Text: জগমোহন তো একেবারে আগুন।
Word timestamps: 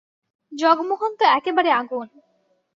জগমোহন 0.51 1.11
তো 1.19 1.25
একেবারে 1.37 1.69
আগুন। 1.71 2.07